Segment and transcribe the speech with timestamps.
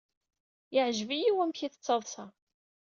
[0.73, 2.25] Yeɛjeb-iyi wamek ay tettaḍsa.